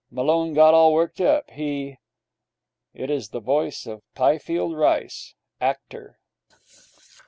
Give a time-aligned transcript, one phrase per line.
[0.09, 1.47] Malone got all worked up.
[1.51, 1.99] He'
[2.95, 6.17] It is the voice of Pifield Rice, actor.